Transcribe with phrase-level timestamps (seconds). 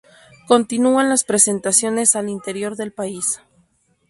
[0.47, 3.39] Continúan las presentaciones al interior del país.